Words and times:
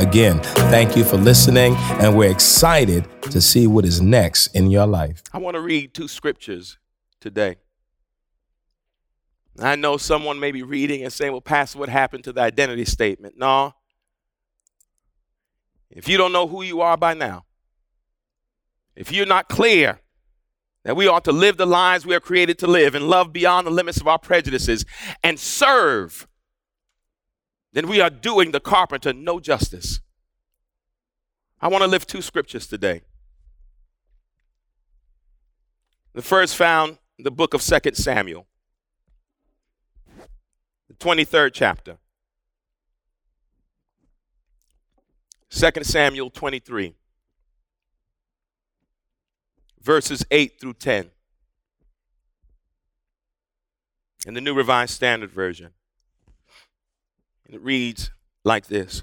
Again, 0.00 0.40
thank 0.70 0.96
you 0.96 1.04
for 1.04 1.18
listening, 1.18 1.76
and 1.76 2.16
we're 2.16 2.30
excited 2.30 3.06
to 3.24 3.38
see 3.38 3.66
what 3.66 3.84
is 3.84 4.00
next 4.00 4.46
in 4.56 4.70
your 4.70 4.86
life. 4.86 5.22
I 5.30 5.36
want 5.36 5.56
to 5.56 5.60
read 5.60 5.92
two 5.92 6.08
scriptures 6.08 6.78
today. 7.20 7.56
I 9.58 9.76
know 9.76 9.98
someone 9.98 10.40
may 10.40 10.52
be 10.52 10.62
reading 10.62 11.02
and 11.02 11.12
saying, 11.12 11.32
Well, 11.32 11.42
Pastor, 11.42 11.78
what 11.78 11.90
happened 11.90 12.24
to 12.24 12.32
the 12.32 12.40
identity 12.40 12.86
statement? 12.86 13.34
No. 13.36 13.74
If 15.90 16.08
you 16.08 16.16
don't 16.16 16.32
know 16.32 16.46
who 16.46 16.62
you 16.62 16.80
are 16.80 16.96
by 16.96 17.12
now, 17.12 17.44
if 18.96 19.12
you're 19.12 19.26
not 19.26 19.50
clear 19.50 20.00
that 20.84 20.96
we 20.96 21.08
ought 21.08 21.24
to 21.24 21.32
live 21.32 21.58
the 21.58 21.66
lives 21.66 22.06
we 22.06 22.14
are 22.14 22.20
created 22.20 22.58
to 22.60 22.66
live 22.66 22.94
and 22.94 23.06
love 23.06 23.34
beyond 23.34 23.66
the 23.66 23.70
limits 23.70 24.00
of 24.00 24.08
our 24.08 24.18
prejudices 24.18 24.86
and 25.22 25.38
serve 25.38 26.26
then 27.72 27.86
we 27.88 28.00
are 28.00 28.10
doing 28.10 28.50
the 28.50 28.60
carpenter 28.60 29.12
no 29.12 29.40
justice. 29.40 30.00
I 31.60 31.68
want 31.68 31.82
to 31.82 31.88
lift 31.88 32.08
two 32.08 32.22
scriptures 32.22 32.66
today. 32.66 33.02
The 36.12 36.22
first 36.22 36.56
found 36.56 36.98
in 37.18 37.24
the 37.24 37.30
book 37.30 37.54
of 37.54 37.62
2 37.62 37.78
Samuel, 37.94 38.46
the 40.88 40.94
23rd 40.94 41.50
chapter. 41.52 41.98
2 45.50 45.82
Samuel 45.82 46.30
23, 46.30 46.94
verses 49.80 50.24
8 50.30 50.60
through 50.60 50.74
10. 50.74 51.10
In 54.26 54.34
the 54.34 54.40
New 54.40 54.54
Revised 54.54 54.94
Standard 54.94 55.30
Version. 55.30 55.72
And 57.50 57.56
it 57.56 57.64
reads 57.64 58.12
like 58.44 58.68
this 58.68 59.02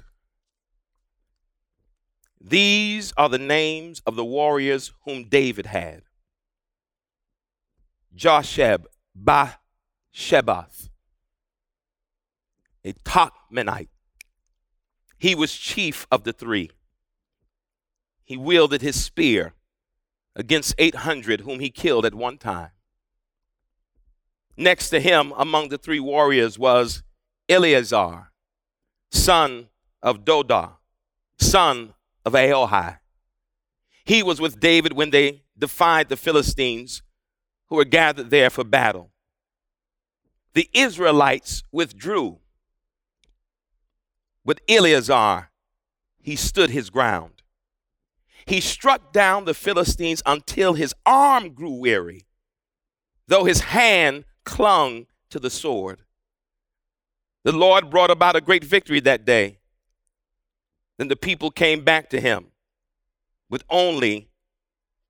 These 2.40 3.12
are 3.18 3.28
the 3.28 3.38
names 3.38 4.00
of 4.06 4.16
the 4.16 4.24
warriors 4.24 4.90
whom 5.04 5.24
David 5.24 5.66
had 5.66 6.00
Josheb 8.16 8.86
Ba 9.14 9.58
Shebath, 10.14 10.88
a 12.82 12.94
Tachmonite. 12.94 13.88
He 15.18 15.34
was 15.34 15.52
chief 15.52 16.06
of 16.10 16.24
the 16.24 16.32
three. 16.32 16.70
He 18.24 18.38
wielded 18.38 18.80
his 18.80 19.04
spear 19.04 19.52
against 20.34 20.74
800 20.78 21.42
whom 21.42 21.60
he 21.60 21.68
killed 21.68 22.06
at 22.06 22.14
one 22.14 22.38
time. 22.38 22.70
Next 24.56 24.88
to 24.88 25.00
him 25.00 25.34
among 25.36 25.68
the 25.68 25.76
three 25.76 26.00
warriors 26.00 26.58
was 26.58 27.02
Eleazar, 27.46 28.27
son 29.10 29.68
of 30.02 30.24
Dodah, 30.24 30.72
son 31.38 31.94
of 32.24 32.32
Ahohi. 32.32 32.98
He 34.04 34.22
was 34.22 34.40
with 34.40 34.60
David 34.60 34.92
when 34.94 35.10
they 35.10 35.42
defied 35.58 36.08
the 36.08 36.16
Philistines 36.16 37.02
who 37.68 37.76
were 37.76 37.84
gathered 37.84 38.30
there 38.30 38.50
for 38.50 38.64
battle. 38.64 39.10
The 40.54 40.68
Israelites 40.72 41.62
withdrew. 41.70 42.38
With 44.44 44.60
Eleazar, 44.68 45.50
he 46.20 46.36
stood 46.36 46.70
his 46.70 46.90
ground. 46.90 47.42
He 48.46 48.60
struck 48.60 49.12
down 49.12 49.44
the 49.44 49.52
Philistines 49.52 50.22
until 50.24 50.72
his 50.72 50.94
arm 51.04 51.52
grew 51.52 51.74
weary, 51.74 52.26
though 53.26 53.44
his 53.44 53.60
hand 53.60 54.24
clung 54.44 55.06
to 55.28 55.38
the 55.38 55.50
sword. 55.50 56.00
The 57.44 57.52
Lord 57.52 57.90
brought 57.90 58.10
about 58.10 58.36
a 58.36 58.40
great 58.40 58.64
victory 58.64 59.00
that 59.00 59.24
day. 59.24 59.58
Then 60.98 61.08
the 61.08 61.16
people 61.16 61.50
came 61.50 61.84
back 61.84 62.10
to 62.10 62.20
him 62.20 62.48
with 63.48 63.62
only 63.70 64.28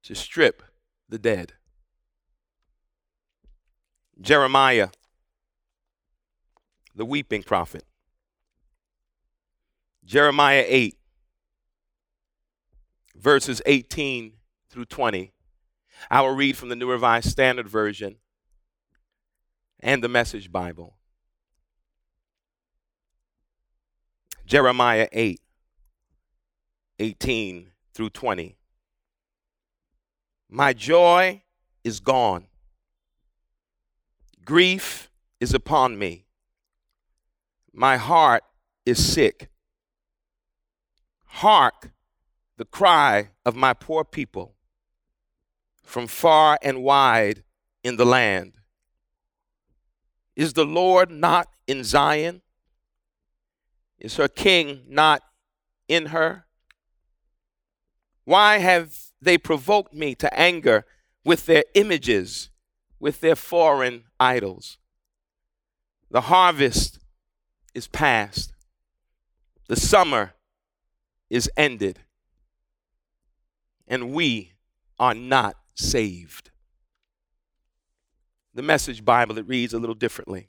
to 0.03 0.15
strip 0.15 0.63
the 1.09 1.19
dead. 1.19 1.55
Jeremiah, 4.21 4.89
the 6.95 7.05
weeping 7.05 7.43
prophet. 7.43 7.85
Jeremiah 10.05 10.65
8, 10.67 10.99
verses 13.15 13.63
18 13.67 14.33
through 14.71 14.87
20. 14.87 15.33
I 16.11 16.21
will 16.21 16.35
read 16.35 16.57
from 16.57 16.69
the 16.69 16.77
New 16.77 16.91
Revised 16.91 17.31
Standard 17.31 17.69
Version 17.69 18.17
and 19.81 20.03
the 20.03 20.09
Message 20.09 20.51
Bible. 20.53 20.98
Jeremiah 24.49 25.09
8, 25.13 25.43
18 26.99 27.67
through 27.93 28.09
20. 28.09 28.57
My 30.49 30.73
joy 30.73 31.43
is 31.85 32.01
gone. 32.01 32.47
Grief 34.47 35.11
is 35.39 35.53
upon 35.53 35.99
me. 35.99 36.25
My 37.75 37.99
heart 37.99 38.43
is 38.87 39.05
sick. 39.05 39.51
Hark 41.27 41.91
the 42.57 42.65
cry 42.65 43.29
of 43.45 43.55
my 43.55 43.75
poor 43.75 44.03
people 44.03 44.55
from 45.85 46.07
far 46.07 46.59
and 46.63 46.83
wide 46.83 47.45
in 47.85 47.99
the 47.99 48.07
land. 48.07 48.55
Is 50.35 50.55
the 50.55 50.65
Lord 50.65 51.11
not 51.11 51.49
in 51.67 51.85
Zion? 51.85 52.41
Is 53.99 54.17
her 54.17 54.29
king 54.29 54.83
not 54.89 55.23
in 55.89 56.07
her? 56.07 56.47
Why 58.25 58.59
have 58.59 58.97
they 59.21 59.39
provoked 59.39 59.93
me 59.95 60.15
to 60.17 60.33
anger 60.39 60.85
with 61.25 61.47
their 61.47 61.65
images, 61.75 62.51
with 63.01 63.21
their 63.21 63.37
foreign 63.37 64.05
idols? 64.21 64.79
The 66.11 66.23
harvest 66.23 66.99
is 67.75 67.87
past, 67.87 68.53
the 69.67 69.77
summer 69.77 70.35
is 71.29 71.51
ended, 71.57 72.01
and 73.87 74.13
we 74.13 74.53
are 74.99 75.15
not 75.15 75.57
saved. 75.75 76.51
The 78.55 78.63
message 78.63 79.05
Bible, 79.05 79.39
it 79.39 79.47
reads 79.47 79.73
a 79.73 79.79
little 79.79 79.95
differently. 79.95 80.49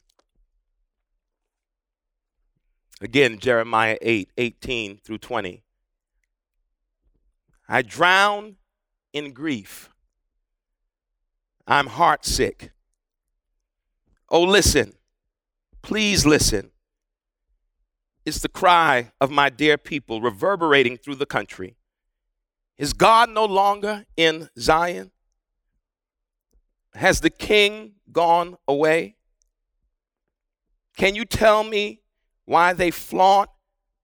Again, 3.01 3.39
Jeremiah 3.39 3.97
8 4.01 4.31
18 4.37 4.97
through 4.97 5.19
20. 5.19 5.63
I 7.67 7.81
drown 7.81 8.55
in 9.13 9.31
grief. 9.31 9.89
I'm 11.67 11.87
heartsick. 11.87 12.71
Oh, 14.29 14.43
listen. 14.43 14.93
Please 15.81 16.25
listen. 16.25 16.71
It's 18.25 18.39
the 18.39 18.49
cry 18.49 19.11
of 19.21 19.31
my 19.31 19.49
dear 19.49 19.77
people 19.77 20.21
reverberating 20.21 20.97
through 20.97 21.15
the 21.15 21.25
country. 21.25 21.75
Is 22.77 22.93
God 22.93 23.29
no 23.29 23.45
longer 23.45 24.05
in 24.17 24.49
Zion? 24.57 25.11
Has 26.95 27.21
the 27.21 27.29
king 27.29 27.93
gone 28.11 28.57
away? 28.67 29.15
Can 30.97 31.15
you 31.15 31.23
tell 31.23 31.63
me 31.63 32.01
why 32.49 32.73
they 32.73 32.89
flaunt 32.89 33.47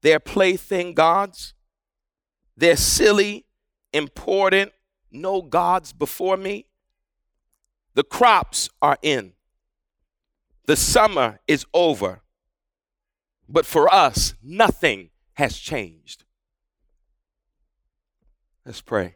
their 0.04 0.20
plaything 0.20 0.94
gods, 0.94 1.56
their 2.56 2.76
silly, 2.76 3.44
important, 3.92 4.72
no 5.12 5.42
gods 5.42 5.92
before 5.92 6.38
me. 6.38 6.68
The 7.96 8.04
crops 8.04 8.70
are 8.84 9.00
in, 9.02 9.34
the 10.68 10.76
summer 10.76 11.40
is 11.48 11.66
over, 11.74 12.22
but 13.50 13.66
for 13.66 13.92
us, 13.92 14.36
nothing 14.44 15.10
has 15.34 15.58
changed. 15.58 16.24
Let's 18.64 18.82
pray. 18.82 19.16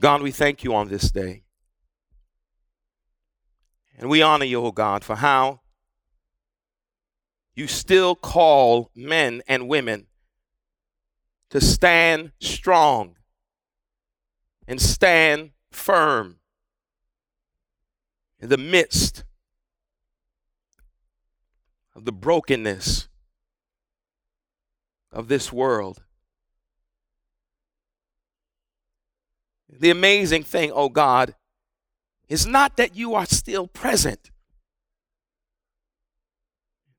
God, 0.00 0.22
we 0.22 0.30
thank 0.30 0.62
you 0.62 0.76
on 0.76 0.86
this 0.86 1.10
day. 1.10 1.42
And 4.00 4.08
we 4.08 4.22
honor 4.22 4.46
you, 4.46 4.64
O 4.64 4.72
God, 4.72 5.04
for 5.04 5.16
how 5.16 5.60
you 7.54 7.66
still 7.66 8.14
call 8.14 8.90
men 8.94 9.42
and 9.46 9.68
women 9.68 10.06
to 11.50 11.60
stand 11.60 12.32
strong 12.40 13.16
and 14.66 14.80
stand 14.80 15.50
firm 15.70 16.38
in 18.38 18.48
the 18.48 18.56
midst 18.56 19.24
of 21.94 22.06
the 22.06 22.12
brokenness 22.12 23.08
of 25.12 25.28
this 25.28 25.52
world. 25.52 26.02
The 29.68 29.90
amazing 29.90 30.44
thing, 30.44 30.72
oh 30.72 30.88
God, 30.88 31.34
is 32.30 32.46
not 32.46 32.76
that 32.76 32.94
you 32.94 33.14
are 33.14 33.26
still 33.26 33.66
present. 33.66 34.30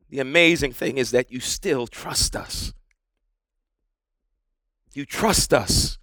The 0.09 0.19
amazing 0.19 0.73
thing 0.73 0.97
is 0.97 1.11
that 1.11 1.31
you 1.31 1.39
still 1.39 1.87
trust 1.87 2.35
us. 2.35 2.73
You 4.93 5.05
trust 5.05 5.53
us 5.53 5.97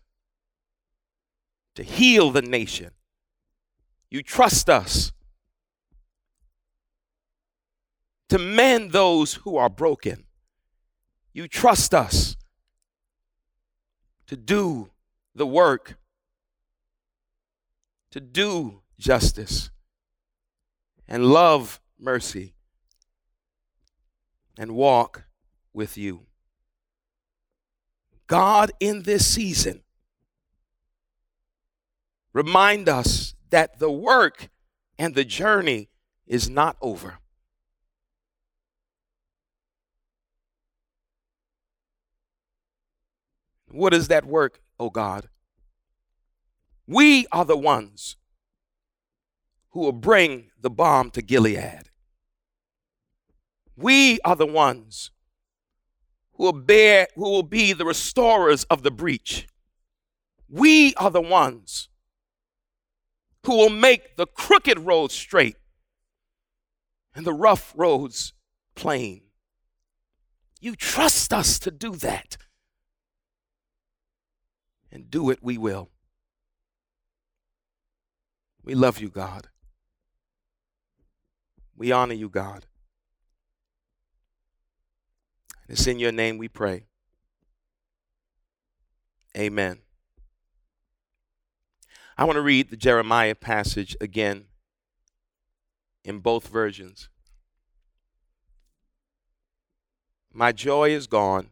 to 1.74 1.82
heal 1.82 2.30
the 2.30 2.40
nation. 2.40 2.92
You 4.10 4.22
trust 4.22 4.70
us 4.70 5.12
to 8.30 8.38
mend 8.38 8.92
those 8.92 9.34
who 9.34 9.58
are 9.58 9.68
broken. 9.68 10.24
You 11.34 11.48
trust 11.48 11.92
us 11.92 12.38
to 14.26 14.36
do 14.38 14.88
the 15.34 15.46
work, 15.46 15.98
to 18.10 18.20
do 18.20 18.80
justice, 18.98 19.70
and 21.06 21.26
love 21.26 21.80
mercy, 21.98 22.54
and 24.58 24.72
walk 24.72 25.24
with 25.72 25.96
you. 25.96 26.26
God, 28.26 28.72
in 28.80 29.04
this 29.04 29.26
season, 29.26 29.82
remind 32.32 32.88
us 32.88 33.34
that 33.50 33.78
the 33.78 33.90
work 33.90 34.50
and 34.98 35.14
the 35.14 35.24
journey 35.24 35.88
is 36.26 36.50
not 36.50 36.76
over. 36.82 37.18
What 43.70 43.94
is 43.94 44.08
that 44.08 44.24
work, 44.24 44.60
oh 44.78 44.90
God? 44.90 45.28
We 46.86 47.26
are 47.30 47.44
the 47.44 47.56
ones 47.56 48.16
who 49.78 49.84
will 49.84 49.92
bring 49.92 50.50
the 50.60 50.68
balm 50.68 51.08
to 51.08 51.22
Gilead. 51.22 51.90
We 53.76 54.18
are 54.24 54.34
the 54.34 54.44
ones 54.44 55.12
who 56.32 56.46
will 56.46 56.52
bear, 56.52 57.06
who 57.14 57.30
will 57.30 57.44
be 57.44 57.72
the 57.72 57.84
restorers 57.84 58.64
of 58.64 58.82
the 58.82 58.90
breach. 58.90 59.46
We 60.48 60.94
are 60.96 61.12
the 61.12 61.20
ones 61.20 61.90
who 63.46 63.56
will 63.56 63.70
make 63.70 64.16
the 64.16 64.26
crooked 64.26 64.80
roads 64.80 65.14
straight 65.14 65.54
and 67.14 67.24
the 67.24 67.32
rough 67.32 67.72
roads 67.76 68.32
plain. 68.74 69.22
You 70.60 70.74
trust 70.74 71.32
us 71.32 71.60
to 71.60 71.70
do 71.70 71.92
that. 71.92 72.36
And 74.90 75.08
do 75.08 75.30
it 75.30 75.38
we 75.40 75.56
will. 75.56 75.90
We 78.64 78.74
love 78.74 78.98
you, 78.98 79.08
God. 79.08 79.46
We 81.78 81.92
honor 81.92 82.14
you, 82.14 82.28
God. 82.28 82.66
It's 85.68 85.86
in 85.86 86.00
your 86.00 86.10
name 86.10 86.36
we 86.36 86.48
pray. 86.48 86.86
Amen. 89.36 89.78
I 92.16 92.24
want 92.24 92.34
to 92.34 92.42
read 92.42 92.70
the 92.70 92.76
Jeremiah 92.76 93.36
passage 93.36 93.96
again 94.00 94.46
in 96.04 96.18
both 96.18 96.48
versions. 96.48 97.08
My 100.32 100.50
joy 100.50 100.90
is 100.90 101.06
gone, 101.06 101.50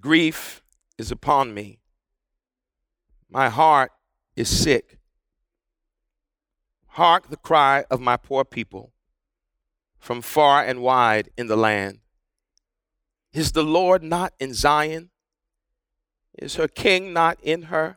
grief 0.00 0.64
is 0.98 1.12
upon 1.12 1.54
me, 1.54 1.78
my 3.30 3.48
heart 3.48 3.92
is 4.34 4.48
sick. 4.48 4.98
Hark 6.96 7.30
the 7.30 7.38
cry 7.38 7.84
of 7.90 8.02
my 8.02 8.18
poor 8.18 8.44
people 8.44 8.92
from 9.98 10.20
far 10.20 10.62
and 10.62 10.82
wide 10.82 11.30
in 11.38 11.46
the 11.46 11.56
land. 11.56 12.00
Is 13.32 13.52
the 13.52 13.62
Lord 13.62 14.02
not 14.02 14.34
in 14.38 14.52
Zion? 14.52 15.08
Is 16.38 16.56
her 16.56 16.68
king 16.68 17.14
not 17.14 17.38
in 17.42 17.62
her? 17.62 17.96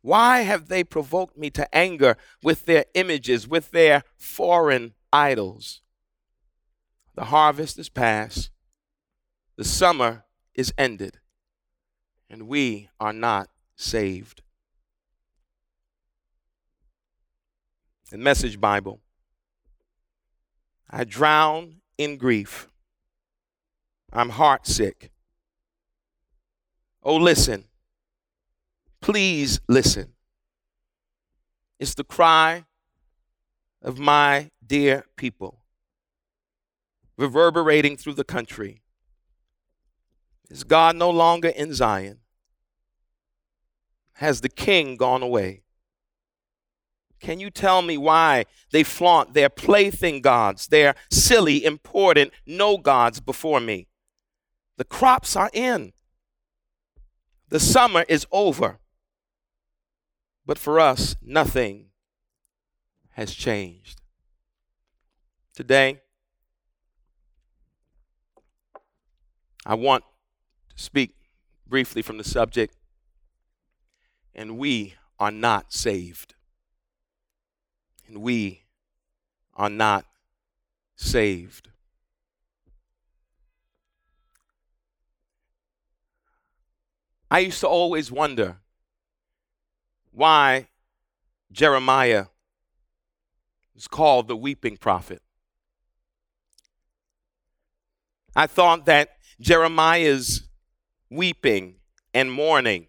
Why 0.00 0.40
have 0.40 0.68
they 0.68 0.84
provoked 0.84 1.36
me 1.36 1.50
to 1.50 1.74
anger 1.74 2.16
with 2.42 2.64
their 2.64 2.86
images, 2.94 3.46
with 3.46 3.72
their 3.72 4.04
foreign 4.16 4.94
idols? 5.12 5.82
The 7.14 7.26
harvest 7.26 7.78
is 7.78 7.90
past, 7.90 8.50
the 9.56 9.64
summer 9.64 10.24
is 10.54 10.72
ended, 10.78 11.18
and 12.30 12.48
we 12.48 12.88
are 12.98 13.12
not 13.12 13.50
saved. 13.76 14.43
The 18.14 18.18
Message 18.18 18.60
Bible 18.60 19.00
I 20.88 21.02
drown 21.02 21.80
in 21.98 22.16
grief 22.16 22.68
I'm 24.12 24.30
heartsick. 24.30 25.08
Oh, 27.02 27.16
listen. 27.16 27.64
Please 29.00 29.58
listen. 29.68 30.12
It's 31.80 31.94
the 31.94 32.04
cry 32.04 32.66
of 33.82 33.98
my 33.98 34.52
dear 34.64 35.06
people, 35.16 35.64
reverberating 37.18 37.96
through 37.96 38.14
the 38.14 38.22
country. 38.22 38.82
Is 40.48 40.62
God 40.62 40.94
no 40.94 41.10
longer 41.10 41.48
in 41.48 41.74
Zion? 41.74 42.20
Has 44.12 44.40
the 44.40 44.48
king 44.48 44.94
gone 44.94 45.24
away? 45.24 45.63
Can 47.20 47.40
you 47.40 47.50
tell 47.50 47.82
me 47.82 47.96
why 47.96 48.44
they 48.70 48.82
flaunt 48.82 49.34
their 49.34 49.48
plaything 49.48 50.20
gods, 50.20 50.66
their 50.66 50.94
silly, 51.10 51.64
important 51.64 52.32
no 52.46 52.76
gods 52.76 53.20
before 53.20 53.60
me? 53.60 53.88
The 54.76 54.84
crops 54.84 55.36
are 55.36 55.50
in. 55.52 55.92
The 57.48 57.60
summer 57.60 58.04
is 58.08 58.26
over. 58.32 58.78
But 60.46 60.58
for 60.58 60.78
us, 60.78 61.16
nothing 61.22 61.86
has 63.12 63.32
changed. 63.32 64.00
Today, 65.54 66.00
I 69.64 69.74
want 69.74 70.04
to 70.76 70.82
speak 70.82 71.14
briefly 71.66 72.02
from 72.02 72.18
the 72.18 72.24
subject, 72.24 72.76
and 74.34 74.58
we 74.58 74.94
are 75.18 75.30
not 75.30 75.72
saved. 75.72 76.34
And 78.14 78.22
we 78.22 78.62
are 79.54 79.68
not 79.68 80.06
saved. 80.94 81.68
I 87.28 87.40
used 87.40 87.58
to 87.58 87.66
always 87.66 88.12
wonder 88.12 88.58
why 90.12 90.68
Jeremiah 91.50 92.26
is 93.74 93.88
called 93.88 94.28
the 94.28 94.36
weeping 94.36 94.76
prophet. 94.76 95.20
I 98.36 98.46
thought 98.46 98.86
that 98.86 99.16
Jeremiah's 99.40 100.44
weeping 101.10 101.80
and 102.14 102.30
mourning 102.30 102.86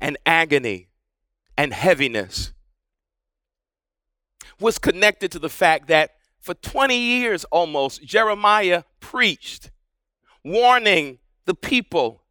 and 0.00 0.16
agony 0.24 0.90
and 1.58 1.72
heaviness 1.72 2.52
was 4.62 4.78
connected 4.78 5.32
to 5.32 5.38
the 5.38 5.48
fact 5.48 5.88
that 5.88 6.12
for 6.40 6.54
20 6.54 6.96
years 6.96 7.44
almost, 7.46 8.02
Jeremiah 8.02 8.84
preached, 9.00 9.70
warning 10.44 11.18
the 11.44 11.54
people 11.54 12.24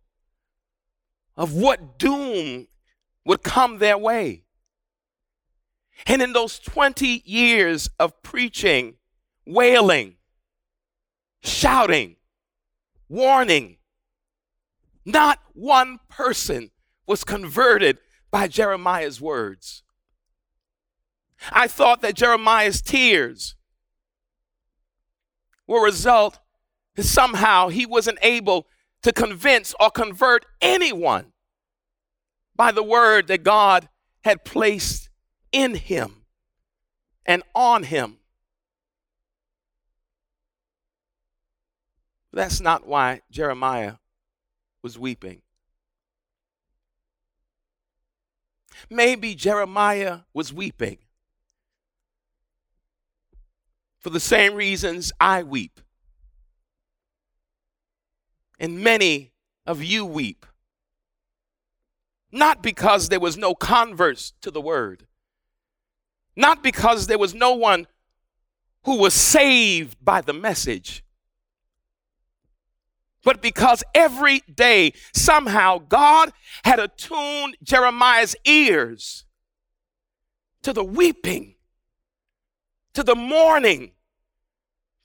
of 1.38 1.54
what 1.54 1.98
doom 2.00 2.68
would 3.26 3.44
come 3.44 3.78
their 3.78 3.98
way. 3.98 4.44
And 6.08 6.22
in 6.22 6.34
those 6.34 6.60
20 6.60 7.24
years 7.26 7.90
of 8.00 8.24
preaching, 8.24 8.96
wailing, 9.46 10.16
shouting, 11.44 12.16
warning, 13.08 13.78
not 15.06 15.40
one 15.54 16.00
person 16.10 16.72
was 17.08 17.24
converted 17.24 17.98
by 18.32 18.48
Jeremiah's 18.48 19.20
words. 19.20 19.84
I 21.50 21.68
thought 21.68 22.02
that 22.02 22.16
Jeremiah's 22.16 22.82
tears 22.82 23.56
will 25.66 25.82
result 25.82 26.40
in 26.96 27.04
somehow 27.04 27.70
he 27.70 27.86
wasn't 27.86 28.20
able 28.22 28.68
to 29.02 29.12
convince 29.12 29.74
or 29.80 29.90
convert 29.90 30.46
anyone 30.62 31.32
by 32.56 32.72
the 32.72 32.84
word 32.84 33.28
that 33.28 33.44
God 33.44 33.90
had 34.24 34.46
placed 34.46 35.10
in 35.52 35.76
him 35.76 36.26
and 37.26 37.42
on 37.56 37.84
him. 37.84 38.18
That's 42.34 42.62
not 42.62 42.86
why 42.86 43.22
Jeremiah 43.32 43.96
was 44.84 44.98
weeping. 44.98 45.42
Maybe 48.90 49.36
Jeremiah 49.36 50.20
was 50.34 50.54
weeping 50.54 51.00
for 54.02 54.10
the 54.10 54.20
same 54.20 54.56
reasons 54.56 55.14
I 55.20 55.44
weep. 55.44 55.80
And 58.60 58.84
many 58.84 59.32
of 59.66 59.82
you 59.82 60.06
weep. 60.06 60.46
Not 62.32 62.62
because 62.64 63.10
there 63.10 63.20
was 63.20 63.38
no 63.38 63.54
converts 63.54 64.34
to 64.42 64.52
the 64.52 64.62
word, 64.62 65.06
not 66.36 66.64
because 66.64 67.08
there 67.08 67.18
was 67.18 67.34
no 67.34 67.54
one 67.54 67.88
who 68.86 68.98
was 68.98 69.14
saved 69.14 69.98
by 70.04 70.22
the 70.22 70.34
message, 70.34 71.04
but 73.24 73.42
because 73.42 73.84
every 73.94 74.40
day 74.52 74.94
somehow 75.14 75.78
God 75.78 76.32
had 76.64 76.80
attuned 76.80 77.58
Jeremiah's 77.62 78.36
ears 78.46 79.26
to 80.64 80.74
the 80.74 80.84
weeping, 80.84 81.56
to 82.94 83.04
the 83.04 83.16
mourning, 83.16 83.92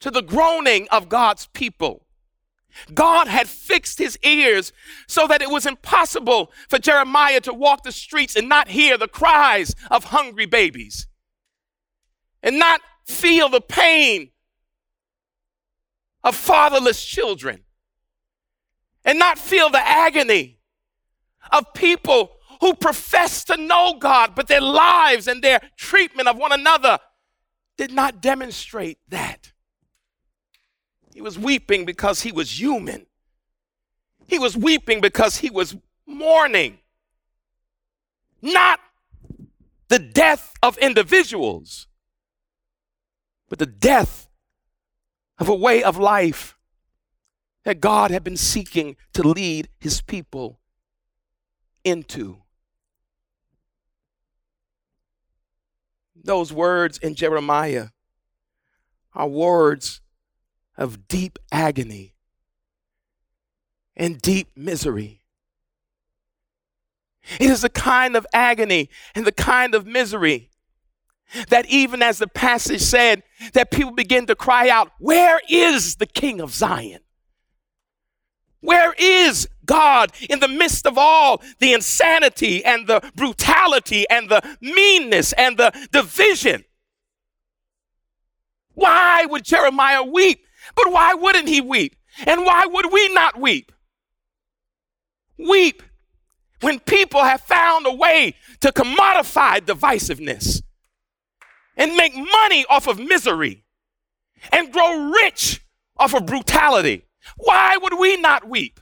to 0.00 0.10
the 0.10 0.22
groaning 0.22 0.88
of 0.90 1.08
God's 1.08 1.46
people. 1.48 2.06
God 2.92 3.26
had 3.26 3.48
fixed 3.48 3.98
his 3.98 4.18
ears 4.22 4.72
so 5.06 5.26
that 5.26 5.40
it 5.40 5.50
was 5.50 5.66
impossible 5.66 6.52
for 6.68 6.78
Jeremiah 6.78 7.40
to 7.40 7.54
walk 7.54 7.82
the 7.82 7.92
streets 7.92 8.36
and 8.36 8.48
not 8.48 8.68
hear 8.68 8.98
the 8.98 9.08
cries 9.08 9.74
of 9.90 10.04
hungry 10.04 10.46
babies 10.46 11.06
and 12.42 12.58
not 12.58 12.80
feel 13.04 13.48
the 13.48 13.60
pain 13.60 14.30
of 16.22 16.34
fatherless 16.34 17.04
children 17.04 17.62
and 19.04 19.18
not 19.18 19.38
feel 19.38 19.70
the 19.70 19.86
agony 19.86 20.58
of 21.52 21.72
people 21.72 22.32
who 22.60 22.74
profess 22.74 23.44
to 23.44 23.56
know 23.56 23.96
God, 23.98 24.34
but 24.34 24.48
their 24.48 24.60
lives 24.60 25.28
and 25.28 25.42
their 25.42 25.60
treatment 25.76 26.28
of 26.28 26.36
one 26.36 26.52
another 26.52 26.98
did 27.76 27.92
not 27.92 28.20
demonstrate 28.20 28.98
that. 29.08 29.52
He 31.14 31.20
was 31.20 31.38
weeping 31.38 31.84
because 31.84 32.22
he 32.22 32.32
was 32.32 32.60
human. 32.60 33.06
He 34.26 34.38
was 34.38 34.56
weeping 34.56 35.00
because 35.00 35.36
he 35.36 35.50
was 35.50 35.76
mourning. 36.06 36.78
Not 38.42 38.80
the 39.88 39.98
death 39.98 40.52
of 40.62 40.76
individuals, 40.78 41.86
but 43.48 43.58
the 43.58 43.66
death 43.66 44.28
of 45.38 45.48
a 45.48 45.54
way 45.54 45.82
of 45.82 45.96
life 45.96 46.56
that 47.64 47.80
God 47.80 48.10
had 48.10 48.22
been 48.22 48.36
seeking 48.36 48.96
to 49.12 49.26
lead 49.26 49.68
his 49.78 50.00
people 50.00 50.60
into. 51.84 52.42
Those 56.26 56.52
words 56.52 56.98
in 56.98 57.14
Jeremiah 57.14 57.88
are 59.14 59.28
words 59.28 60.00
of 60.76 61.08
deep 61.08 61.38
agony 61.50 62.14
and 63.96 64.20
deep 64.20 64.48
misery. 64.56 65.22
It 67.40 67.48
is 67.50 67.62
the 67.62 67.70
kind 67.70 68.16
of 68.16 68.26
agony 68.32 68.90
and 69.14 69.24
the 69.24 69.32
kind 69.32 69.74
of 69.74 69.86
misery 69.86 70.50
that 71.48 71.66
even 71.66 72.02
as 72.02 72.18
the 72.18 72.28
passage 72.28 72.82
said, 72.82 73.22
that 73.52 73.70
people 73.70 73.92
begin 73.92 74.26
to 74.26 74.34
cry 74.36 74.68
out, 74.68 74.90
Where 74.98 75.40
is 75.48 75.96
the 75.96 76.06
King 76.06 76.40
of 76.40 76.52
Zion? 76.52 77.00
Where 78.66 78.94
is 78.98 79.48
God 79.64 80.10
in 80.28 80.40
the 80.40 80.48
midst 80.48 80.86
of 80.86 80.98
all 80.98 81.40
the 81.60 81.72
insanity 81.72 82.64
and 82.64 82.88
the 82.88 83.00
brutality 83.14 84.06
and 84.10 84.28
the 84.28 84.42
meanness 84.60 85.32
and 85.34 85.56
the 85.56 85.70
division? 85.92 86.64
Why 88.74 89.24
would 89.24 89.44
Jeremiah 89.44 90.02
weep? 90.02 90.44
But 90.74 90.90
why 90.90 91.14
wouldn't 91.14 91.46
he 91.48 91.60
weep? 91.60 91.94
And 92.26 92.44
why 92.44 92.66
would 92.66 92.92
we 92.92 93.14
not 93.14 93.40
weep? 93.40 93.70
Weep 95.38 95.84
when 96.60 96.80
people 96.80 97.22
have 97.22 97.42
found 97.42 97.86
a 97.86 97.94
way 97.94 98.34
to 98.62 98.72
commodify 98.72 99.60
divisiveness 99.60 100.60
and 101.76 101.94
make 101.94 102.16
money 102.16 102.66
off 102.68 102.88
of 102.88 102.98
misery 102.98 103.64
and 104.50 104.72
grow 104.72 105.12
rich 105.12 105.64
off 105.96 106.14
of 106.14 106.26
brutality. 106.26 107.05
Why 107.36 107.76
would 107.76 107.98
we 107.98 108.16
not 108.16 108.48
weep? 108.48 108.80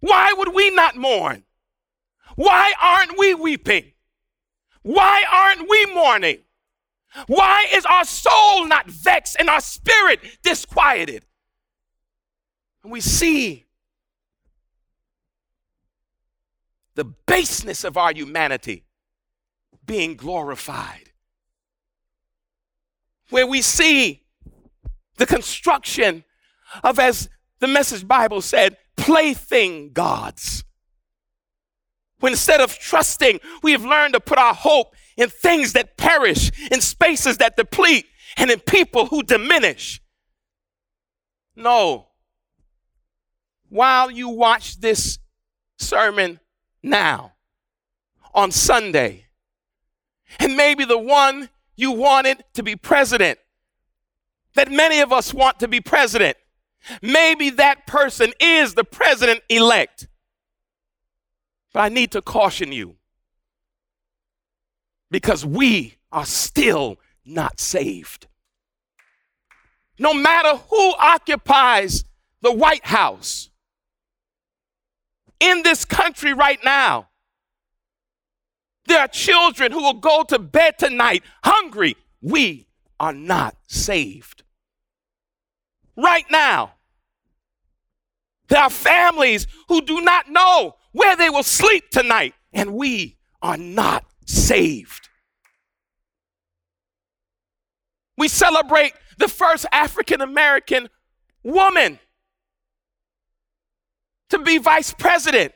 Why 0.00 0.32
would 0.32 0.54
we 0.54 0.70
not 0.70 0.96
mourn? 0.96 1.44
Why 2.36 2.72
aren't 2.80 3.18
we 3.18 3.34
weeping? 3.34 3.92
Why 4.82 5.24
aren't 5.30 5.68
we 5.68 5.86
mourning? 5.94 6.38
Why 7.26 7.66
is 7.72 7.86
our 7.86 8.04
soul 8.04 8.66
not 8.66 8.90
vexed 8.90 9.36
and 9.38 9.48
our 9.48 9.60
spirit 9.60 10.20
disquieted? 10.42 11.24
And 12.82 12.92
we 12.92 13.00
see 13.00 13.66
the 16.94 17.04
baseness 17.04 17.84
of 17.84 17.96
our 17.96 18.12
humanity 18.12 18.84
being 19.84 20.14
glorified. 20.16 21.10
Where 23.30 23.46
we 23.46 23.62
see 23.62 24.24
the 25.16 25.26
construction 25.26 26.24
of, 26.82 26.98
as 26.98 27.28
the 27.60 27.68
message 27.68 28.06
Bible 28.06 28.40
said, 28.40 28.76
plaything 28.96 29.92
gods. 29.92 30.64
When 32.20 32.32
instead 32.32 32.60
of 32.60 32.78
trusting, 32.78 33.40
we 33.62 33.72
have 33.72 33.84
learned 33.84 34.14
to 34.14 34.20
put 34.20 34.38
our 34.38 34.54
hope 34.54 34.94
in 35.16 35.28
things 35.28 35.74
that 35.74 35.96
perish, 35.96 36.50
in 36.70 36.80
spaces 36.80 37.38
that 37.38 37.56
deplete, 37.56 38.06
and 38.36 38.50
in 38.50 38.60
people 38.60 39.06
who 39.06 39.22
diminish. 39.22 40.00
No. 41.54 42.08
While 43.68 44.10
you 44.10 44.28
watch 44.28 44.80
this 44.80 45.18
sermon 45.78 46.40
now, 46.82 47.32
on 48.34 48.50
Sunday, 48.50 49.26
and 50.38 50.56
maybe 50.56 50.84
the 50.84 50.98
one 50.98 51.48
you 51.74 51.92
wanted 51.92 52.44
to 52.54 52.62
be 52.62 52.76
president, 52.76 53.38
that 54.54 54.70
many 54.70 55.00
of 55.00 55.12
us 55.12 55.32
want 55.32 55.58
to 55.60 55.68
be 55.68 55.80
president, 55.80 56.36
Maybe 57.02 57.50
that 57.50 57.86
person 57.86 58.32
is 58.40 58.74
the 58.74 58.84
president 58.84 59.40
elect. 59.48 60.08
But 61.72 61.80
I 61.80 61.88
need 61.88 62.12
to 62.12 62.22
caution 62.22 62.72
you 62.72 62.96
because 65.10 65.44
we 65.44 65.96
are 66.12 66.24
still 66.24 66.96
not 67.24 67.60
saved. 67.60 68.26
No 69.98 70.14
matter 70.14 70.56
who 70.56 70.94
occupies 70.98 72.04
the 72.42 72.52
White 72.52 72.86
House 72.86 73.50
in 75.40 75.62
this 75.62 75.84
country 75.84 76.32
right 76.32 76.58
now, 76.64 77.08
there 78.86 79.00
are 79.00 79.08
children 79.08 79.72
who 79.72 79.82
will 79.82 79.94
go 79.94 80.22
to 80.24 80.38
bed 80.38 80.78
tonight 80.78 81.22
hungry. 81.42 81.96
We 82.22 82.68
are 83.00 83.12
not 83.12 83.56
saved. 83.66 84.44
Right 85.96 86.26
now, 86.30 86.75
there 88.48 88.62
are 88.62 88.70
families 88.70 89.46
who 89.68 89.80
do 89.82 90.00
not 90.00 90.28
know 90.30 90.76
where 90.92 91.16
they 91.16 91.30
will 91.30 91.42
sleep 91.42 91.90
tonight, 91.90 92.34
and 92.52 92.74
we 92.74 93.16
are 93.42 93.56
not 93.56 94.04
saved. 94.24 95.08
We 98.18 98.28
celebrate 98.28 98.94
the 99.18 99.28
first 99.28 99.66
African 99.72 100.20
American 100.20 100.88
woman 101.42 101.98
to 104.30 104.38
be 104.38 104.58
vice 104.58 104.92
president, 104.94 105.52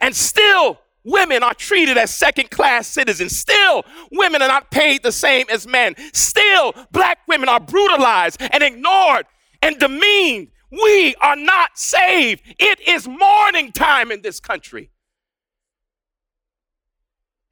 and 0.00 0.14
still 0.14 0.78
women 1.04 1.42
are 1.42 1.54
treated 1.54 1.96
as 1.96 2.14
second 2.14 2.50
class 2.50 2.86
citizens. 2.88 3.36
Still, 3.36 3.84
women 4.10 4.42
are 4.42 4.48
not 4.48 4.70
paid 4.70 5.02
the 5.02 5.12
same 5.12 5.46
as 5.50 5.66
men. 5.66 5.94
Still, 6.12 6.74
black 6.90 7.18
women 7.28 7.48
are 7.48 7.60
brutalized 7.60 8.38
and 8.40 8.62
ignored 8.62 9.26
and 9.62 9.78
demeaned 9.78 10.48
we 10.70 11.14
are 11.16 11.36
not 11.36 11.78
saved. 11.78 12.42
It 12.58 12.80
is 12.86 13.06
mourning 13.06 13.72
time 13.72 14.10
in 14.10 14.22
this 14.22 14.40
country. 14.40 14.90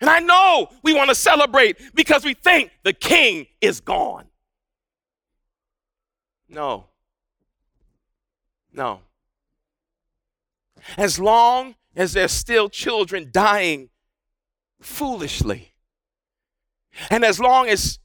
And 0.01 0.11
I 0.11 0.19
know 0.21 0.69
we 0.83 0.93
want 0.93 1.09
to 1.09 1.15
celebrate 1.15 1.79
because 1.95 2.25
we 2.25 2.35
think 2.35 2.71
the 2.83 2.93
king 2.93 3.47
is 3.61 3.81
gone. 3.81 4.27
No. 6.49 6.87
No. 8.73 9.01
As 10.97 11.19
long 11.19 11.77
as 11.97 12.13
there's 12.13 12.33
still 12.33 12.69
children 12.69 13.31
dying 13.33 13.89
foolishly, 14.81 15.73
and 17.11 17.25
as 17.25 17.41
long 17.41 17.69
as 17.69 17.99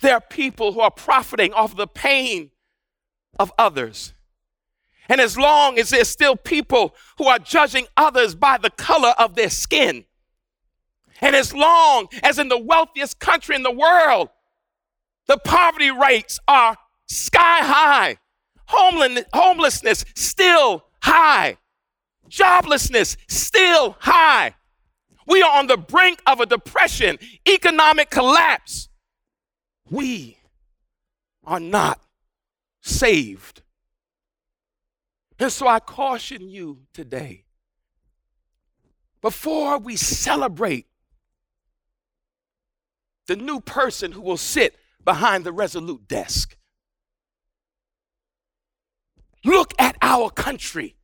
there 0.00 0.14
are 0.14 0.20
people 0.20 0.72
who 0.72 0.80
are 0.80 0.90
profiting 0.90 1.52
off 1.52 1.76
the 1.76 1.86
pain 1.86 2.50
of 3.38 3.52
others, 3.58 4.12
and 5.08 5.20
as 5.20 5.36
long 5.36 5.78
as 5.78 5.90
there's 5.90 6.08
still 6.08 6.36
people 6.36 6.94
who 7.18 7.26
are 7.26 7.38
judging 7.38 7.86
others 7.96 8.34
by 8.34 8.58
the 8.58 8.70
color 8.70 9.14
of 9.18 9.34
their 9.34 9.50
skin, 9.50 10.04
and 11.20 11.36
as 11.36 11.52
long 11.54 12.08
as 12.22 12.38
in 12.38 12.48
the 12.48 12.58
wealthiest 12.58 13.18
country 13.18 13.54
in 13.54 13.62
the 13.62 13.70
world, 13.70 14.28
the 15.26 15.38
poverty 15.38 15.90
rates 15.90 16.38
are 16.48 16.76
sky 17.06 17.58
high, 17.62 18.16
homelessness 18.66 20.04
still 20.14 20.84
high, 21.02 21.56
joblessness 22.28 23.16
still 23.28 23.96
high. 24.00 24.54
We 25.26 25.42
are 25.42 25.58
on 25.58 25.66
the 25.66 25.76
brink 25.76 26.20
of 26.26 26.40
a 26.40 26.46
depression, 26.46 27.18
economic 27.48 28.10
collapse. 28.10 28.88
We 29.88 30.38
are 31.44 31.60
not 31.60 32.00
saved. 32.80 33.62
And 35.38 35.50
so 35.50 35.66
I 35.66 35.80
caution 35.80 36.48
you 36.48 36.82
today 36.92 37.44
before 39.20 39.78
we 39.78 39.96
celebrate 39.96 40.86
the 43.26 43.36
new 43.36 43.60
person 43.60 44.12
who 44.12 44.20
will 44.20 44.36
sit 44.36 44.76
behind 45.04 45.44
the 45.44 45.52
resolute 45.52 46.08
desk. 46.08 46.56
Look 49.44 49.72
at 49.78 49.96
our 50.02 50.30
country. 50.30 50.96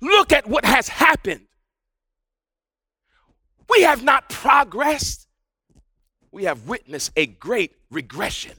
Look 0.00 0.32
at 0.32 0.46
what 0.46 0.64
has 0.64 0.88
happened. 0.88 1.46
We 3.68 3.82
have 3.82 4.02
not 4.02 4.28
progressed. 4.28 5.28
We 6.32 6.44
have 6.44 6.66
witnessed 6.66 7.12
a 7.16 7.26
great 7.26 7.76
regression. 7.90 8.56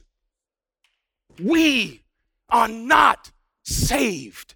We 1.42 2.04
are 2.48 2.68
not 2.68 3.32
saved. 3.62 4.54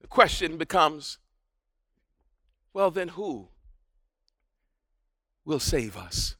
The 0.00 0.06
question 0.08 0.56
becomes 0.56 1.18
well, 2.74 2.90
then 2.90 3.08
who 3.08 3.48
will 5.44 5.60
save 5.60 5.96
us? 5.96 6.34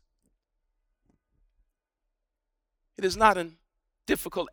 It 2.98 3.04
is 3.04 3.16
not 3.16 3.38
a 3.38 3.52
difficult 4.06 4.48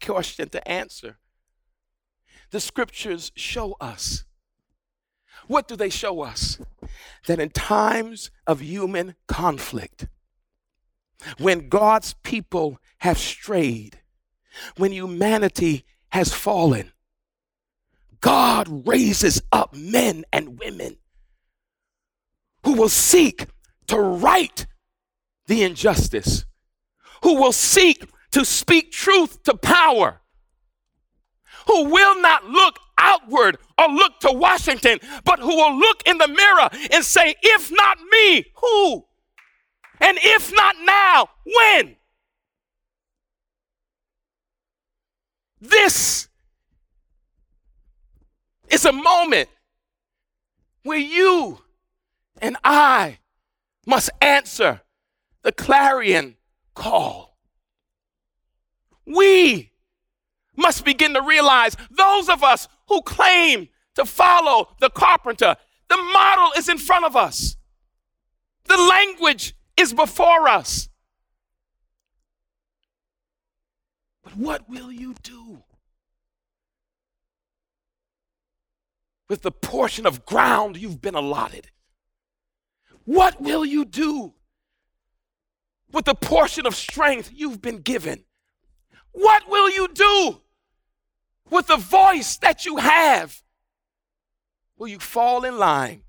question 0.00 0.48
to 0.50 0.68
answer. 0.68 1.16
The 2.50 2.60
scriptures 2.60 3.32
show 3.34 3.76
us. 3.80 4.24
What 5.46 5.66
do 5.68 5.74
they 5.74 5.90
show 5.90 6.20
us? 6.20 6.58
That 7.26 7.40
in 7.40 7.50
times 7.50 8.30
of 8.46 8.60
human 8.60 9.14
conflict, 9.26 10.06
when 11.38 11.68
God's 11.68 12.14
people 12.22 12.78
have 12.98 13.18
strayed, 13.18 14.00
when 14.76 14.92
humanity 14.92 15.84
has 16.10 16.32
fallen, 16.32 16.92
God 18.20 18.86
raises 18.86 19.42
up 19.52 19.74
men 19.74 20.24
and 20.32 20.58
women 20.58 20.96
who 22.64 22.74
will 22.74 22.88
seek 22.88 23.46
to 23.86 23.98
right 23.98 24.66
the 25.46 25.62
injustice, 25.62 26.44
who 27.22 27.40
will 27.40 27.52
seek 27.52 28.04
to 28.32 28.44
speak 28.44 28.90
truth 28.90 29.42
to 29.44 29.54
power, 29.54 30.20
who 31.66 31.84
will 31.84 32.20
not 32.20 32.44
look 32.44 32.78
outward 32.98 33.58
or 33.78 33.88
look 33.88 34.18
to 34.20 34.32
Washington, 34.32 34.98
but 35.24 35.38
who 35.38 35.54
will 35.56 35.78
look 35.78 36.02
in 36.06 36.18
the 36.18 36.28
mirror 36.28 36.68
and 36.92 37.04
say, 37.04 37.34
If 37.42 37.70
not 37.70 37.98
me, 38.10 38.46
who? 38.56 39.05
And 40.00 40.18
if 40.20 40.52
not 40.52 40.76
now, 40.84 41.28
when? 41.44 41.96
This 45.60 46.28
is 48.68 48.84
a 48.84 48.92
moment 48.92 49.48
where 50.82 50.98
you 50.98 51.58
and 52.40 52.56
I 52.62 53.18
must 53.86 54.10
answer 54.20 54.82
the 55.42 55.52
clarion 55.52 56.36
call. 56.74 57.38
We 59.06 59.70
must 60.56 60.84
begin 60.84 61.14
to 61.14 61.22
realize 61.22 61.76
those 61.90 62.28
of 62.28 62.42
us 62.42 62.68
who 62.88 63.02
claim 63.02 63.68
to 63.94 64.04
follow 64.04 64.68
the 64.80 64.90
carpenter, 64.90 65.56
the 65.88 65.96
model 65.96 66.50
is 66.56 66.68
in 66.68 66.78
front 66.78 67.04
of 67.04 67.16
us, 67.16 67.56
the 68.64 68.76
language 68.76 69.54
is 69.78 69.92
before 69.92 70.48
us. 70.48 70.88
But 74.22 74.36
what 74.36 74.68
will 74.68 74.90
you 74.90 75.14
do 75.22 75.62
with 79.28 79.42
the 79.42 79.52
portion 79.52 80.06
of 80.06 80.24
ground 80.24 80.76
you've 80.76 81.00
been 81.00 81.14
allotted? 81.14 81.68
What 83.04 83.40
will 83.40 83.64
you 83.64 83.84
do 83.84 84.34
with 85.92 86.06
the 86.06 86.14
portion 86.14 86.66
of 86.66 86.74
strength 86.74 87.30
you've 87.32 87.62
been 87.62 87.78
given? 87.78 88.24
What 89.12 89.48
will 89.48 89.70
you 89.70 89.88
do 89.88 90.40
with 91.48 91.68
the 91.68 91.76
voice 91.76 92.36
that 92.38 92.66
you 92.66 92.78
have? 92.78 93.42
Will 94.76 94.88
you 94.88 94.98
fall 94.98 95.44
in 95.44 95.58
line 95.58 96.02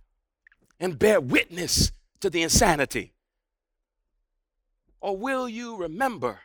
and 0.80 0.98
bear 1.00 1.22
witness 1.22 1.92
to 2.20 2.30
the 2.30 2.42
insanity? 2.42 3.14
Or 5.00 5.16
will 5.16 5.48
you 5.48 5.76
remember 5.76 6.40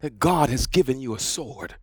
that 0.00 0.18
God 0.18 0.48
has 0.48 0.66
given 0.66 1.00
you 1.00 1.14
a 1.14 1.18
sword? 1.18 1.74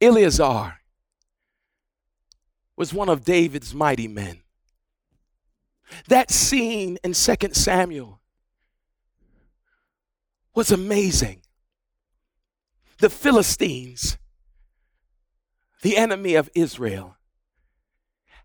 Eleazar 0.00 0.80
was 2.76 2.92
one 2.92 3.08
of 3.08 3.24
David's 3.24 3.72
mighty 3.72 4.08
men. 4.08 4.42
That 6.08 6.30
scene 6.30 6.98
in 7.04 7.12
2 7.12 7.34
Samuel 7.52 8.20
was 10.54 10.72
amazing. 10.72 11.42
The 12.98 13.10
Philistines, 13.10 14.18
the 15.82 15.96
enemy 15.96 16.34
of 16.34 16.50
Israel, 16.54 17.16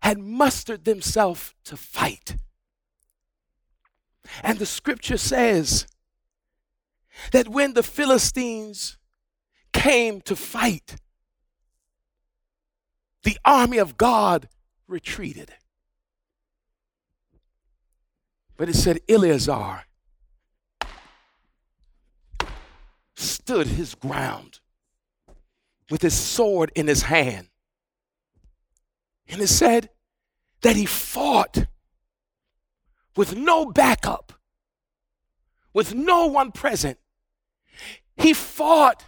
had 0.02 0.18
mustered 0.18 0.84
themselves 0.84 1.54
to 1.64 1.76
fight. 1.76 2.36
And 4.42 4.58
the 4.58 4.66
scripture 4.66 5.16
says 5.16 5.86
that 7.32 7.48
when 7.48 7.74
the 7.74 7.82
Philistines 7.82 8.96
came 9.72 10.20
to 10.22 10.36
fight, 10.36 10.96
the 13.22 13.38
army 13.44 13.78
of 13.78 13.96
God 13.96 14.48
retreated. 14.86 15.52
But 18.56 18.68
it 18.68 18.74
said 18.74 19.00
Eleazar 19.08 19.84
stood 23.14 23.66
his 23.66 23.94
ground 23.94 24.60
with 25.90 26.02
his 26.02 26.14
sword 26.14 26.70
in 26.74 26.86
his 26.86 27.02
hand. 27.02 27.48
And 29.28 29.40
it 29.40 29.48
said 29.48 29.90
that 30.62 30.76
he 30.76 30.86
fought 30.86 31.66
with 33.16 33.36
no 33.36 33.66
backup, 33.66 34.32
with 35.72 35.94
no 35.94 36.26
one 36.26 36.52
present. 36.52 36.98
He 38.16 38.32
fought 38.32 39.04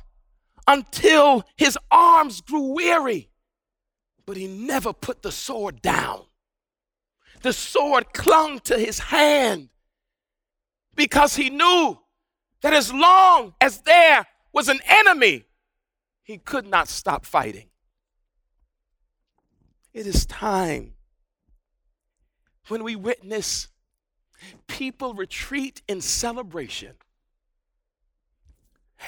until 0.66 1.44
his 1.56 1.76
arms 1.90 2.40
grew 2.40 2.72
weary 2.72 3.32
but 4.26 4.36
he 4.36 4.46
never 4.46 4.92
put 4.92 5.22
the 5.22 5.32
sword 5.32 5.82
down. 5.82 6.24
The 7.42 7.52
sword 7.52 8.12
clung 8.12 8.60
to 8.60 8.78
his 8.78 8.98
hand 8.98 9.70
because 10.94 11.36
he 11.36 11.50
knew 11.50 11.98
that 12.60 12.72
as 12.72 12.92
long 12.92 13.54
as 13.60 13.80
there 13.80 14.26
was 14.52 14.68
an 14.68 14.80
enemy, 14.86 15.44
he 16.22 16.38
could 16.38 16.66
not 16.66 16.88
stop 16.88 17.26
fighting. 17.26 17.68
It 19.92 20.06
is 20.06 20.24
time 20.24 20.94
when 22.68 22.84
we 22.84 22.94
witness 22.94 23.68
people 24.66 25.14
retreat 25.14 25.82
in 25.88 26.00
celebration 26.00 26.94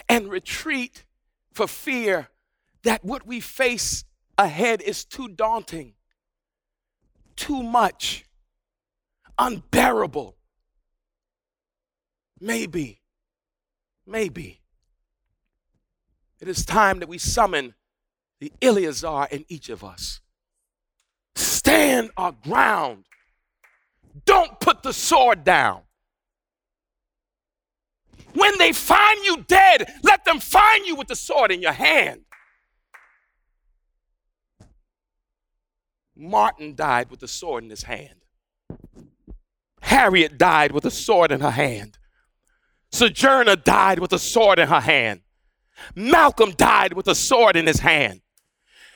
and 0.09 0.31
retreat 0.31 1.05
for 1.53 1.66
fear 1.66 2.29
that 2.83 3.05
what 3.05 3.27
we 3.27 3.40
face 3.40 4.05
ahead 4.37 4.83
is 4.83 5.05
too 5.05 5.29
daunting, 5.29 5.94
too 7.37 7.62
much, 7.62 8.25
unbearable. 9.38 10.37
maybe, 12.40 13.01
maybe 14.07 14.61
it 16.40 16.49
is 16.49 16.64
time 16.64 16.99
that 16.99 17.09
we 17.09 17.16
summon 17.16 17.75
the 18.38 18.53
Eleazar 18.61 19.27
in 19.31 19.47
each 19.49 19.70
of 19.70 19.83
us. 19.83 20.20
Stand 21.35 22.11
our 22.16 22.33
ground. 22.33 23.05
Don't 24.24 24.59
put 24.61 24.83
the 24.83 24.92
sword 24.92 25.44
down. 25.44 25.83
When 28.35 28.59
they 28.59 28.72
find 28.72 29.24
you 29.24 29.44
dead, 29.46 29.92
let 30.03 30.24
them 30.24 30.40
find 30.40 30.87
you 30.87 30.96
with 30.96 31.09
the 31.09 31.16
sword 31.16 31.50
in 31.53 31.62
your 31.62 31.72
hand. 31.72 32.22
Martin 36.16 36.74
died 36.74 37.11
with 37.11 37.20
the 37.20 37.29
sword 37.29 37.64
in 37.64 37.70
his 37.70 37.83
hand. 37.83 38.14
Harriet 39.81 40.38
died 40.38 40.72
with 40.72 40.85
a 40.85 40.90
sword 40.90 41.33
in 41.33 41.40
her 41.40 41.50
hand. 41.50 41.98
Sojourner 42.90 43.57
died 43.57 43.98
with 43.98 44.12
a 44.12 44.18
sword 44.18 44.59
in 44.59 44.68
her 44.68 44.81
hand. 44.81 45.20
Malcolm 45.94 46.53
died 46.53 46.92
with 46.92 47.09
a 47.09 47.14
sword 47.14 47.57
in 47.57 47.66
his 47.66 47.81
hand. 47.81 48.20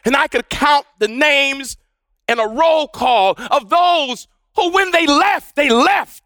And 0.05 0.17
I 0.17 0.29
could 0.29 0.49
count 0.49 0.87
the 0.99 1.09
names 1.09 1.77
and 2.29 2.41
a 2.41 2.47
roll 2.47 2.89
call 2.89 3.35
of 3.51 3.69
those 3.69 4.29
who, 4.59 4.73
when 4.73 4.91
they 4.91 5.07
left, 5.07 5.55
they 5.55 5.71
left 5.71 6.25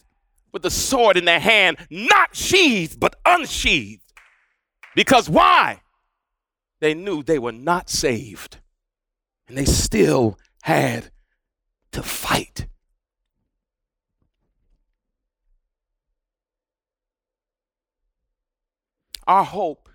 with 0.53 0.63
the 0.63 0.71
sword 0.71 1.17
in 1.17 1.25
their 1.27 1.41
hand, 1.41 1.77
not 1.91 2.35
sheathed, 2.35 2.99
but 2.99 3.17
unsheathed. 3.27 4.13
Because 4.95 5.29
why? 5.29 5.83
They 6.81 6.95
knew 6.95 7.23
they 7.23 7.39
were 7.39 7.53
not 7.53 7.91
saved. 7.91 8.59
And 9.49 9.57
they 9.57 9.67
still 9.67 10.39
had 10.63 11.11
to 11.93 12.03
fight. 12.03 12.67
Our 19.27 19.45
hope 19.45 19.89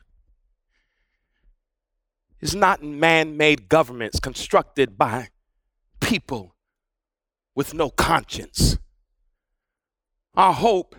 is 2.40 2.56
not 2.56 2.82
in 2.82 3.00
man 3.00 3.36
made 3.36 3.68
governments 3.68 4.20
constructed 4.20 4.98
by 4.98 5.30
people 6.00 6.56
with 7.58 7.74
no 7.74 7.90
conscience. 7.90 8.78
Our 10.36 10.54
hope 10.54 10.96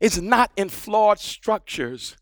is 0.00 0.20
not 0.20 0.50
in 0.56 0.68
flawed 0.68 1.20
structures 1.20 2.16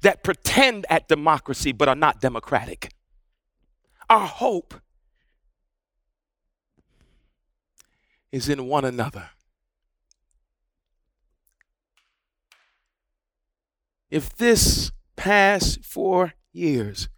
that 0.00 0.24
pretend 0.24 0.86
at 0.88 1.08
democracy 1.08 1.72
but 1.72 1.90
are 1.90 1.94
not 1.94 2.18
democratic. 2.18 2.90
Our 4.08 4.26
hope 4.26 4.72
is 8.32 8.48
in 8.48 8.66
one 8.66 8.86
another. 8.86 9.28
If 14.10 14.34
this 14.34 14.90
past 15.16 15.84
four 15.84 16.32
years 16.50 17.10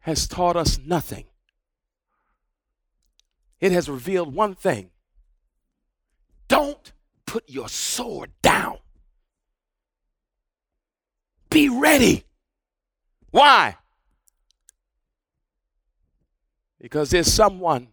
has 0.00 0.26
taught 0.26 0.56
us 0.56 0.76
nothing, 0.84 1.29
it 3.60 3.72
has 3.72 3.88
revealed 3.88 4.34
one 4.34 4.54
thing 4.54 4.90
don't 6.48 6.92
put 7.26 7.48
your 7.48 7.68
sword 7.68 8.32
down. 8.42 8.78
Be 11.48 11.68
ready. 11.68 12.24
Why? 13.30 13.76
Because 16.80 17.10
there's 17.10 17.32
someone 17.32 17.88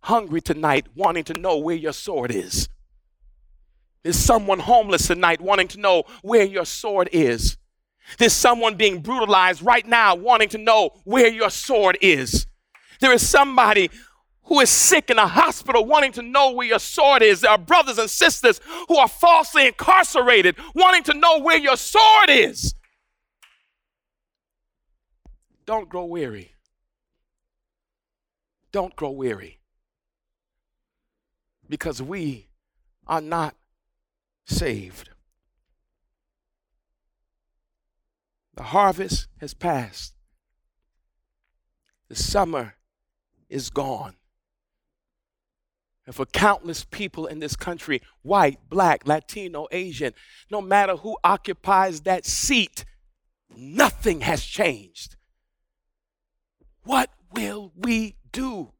hungry 0.00 0.40
tonight 0.40 0.86
wanting 0.94 1.24
to 1.24 1.34
know 1.34 1.58
where 1.58 1.76
your 1.76 1.92
sword 1.92 2.30
is. 2.30 2.68
There's 4.02 4.16
someone 4.16 4.60
homeless 4.60 5.06
tonight 5.06 5.40
wanting 5.40 5.68
to 5.68 5.80
know 5.80 6.04
where 6.22 6.44
your 6.44 6.64
sword 6.64 7.08
is. 7.12 7.58
There's 8.18 8.34
someone 8.34 8.76
being 8.76 9.00
brutalized 9.00 9.62
right 9.62 9.86
now 9.86 10.14
wanting 10.14 10.50
to 10.50 10.58
know 10.58 10.90
where 11.04 11.28
your 11.28 11.50
sword 11.50 11.98
is. 12.00 12.46
There 13.00 13.12
is 13.12 13.26
somebody 13.26 13.90
who 14.46 14.60
is 14.60 14.70
sick 14.70 15.10
in 15.10 15.18
a 15.18 15.26
hospital 15.26 15.84
wanting 15.84 16.12
to 16.12 16.22
know 16.22 16.52
where 16.52 16.66
your 16.66 16.78
sword 16.78 17.22
is. 17.22 17.40
There 17.40 17.50
are 17.50 17.58
brothers 17.58 17.98
and 17.98 18.10
sisters 18.10 18.60
who 18.88 18.96
are 18.96 19.08
falsely 19.08 19.66
incarcerated 19.66 20.56
wanting 20.74 21.02
to 21.04 21.14
know 21.14 21.40
where 21.40 21.58
your 21.58 21.76
sword 21.76 22.28
is. 22.28 22.74
Don't 25.66 25.88
grow 25.88 26.04
weary. 26.04 26.52
Don't 28.70 28.94
grow 28.96 29.10
weary. 29.10 29.60
Because 31.68 32.02
we 32.02 32.48
are 33.06 33.20
not 33.20 33.56
saved. 34.44 35.10
The 38.56 38.64
harvest 38.64 39.28
has 39.40 39.54
passed. 39.54 40.14
The 42.08 42.14
summer 42.14 42.74
is 43.48 43.70
gone. 43.70 44.16
And 46.06 46.14
for 46.14 46.26
countless 46.26 46.84
people 46.84 47.26
in 47.26 47.38
this 47.38 47.56
country, 47.56 48.02
white, 48.22 48.58
black, 48.68 49.06
Latino, 49.06 49.66
Asian, 49.72 50.12
no 50.50 50.60
matter 50.60 50.96
who 50.96 51.16
occupies 51.24 52.02
that 52.02 52.26
seat, 52.26 52.84
nothing 53.56 54.20
has 54.20 54.44
changed. 54.44 55.16
What 56.82 57.10
will 57.32 57.72
we 57.74 58.16
do? 58.32 58.72